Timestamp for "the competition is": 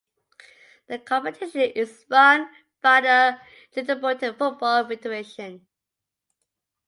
0.87-2.05